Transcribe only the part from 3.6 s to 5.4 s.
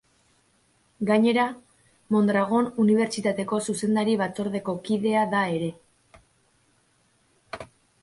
zuzendari batzordeko kidea